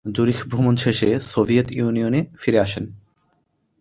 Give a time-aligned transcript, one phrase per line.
[0.05, 2.85] জুরিখ ভ্রমণ শেষে সোভিয়েত ইউনিয়নে ফিরে আসেন।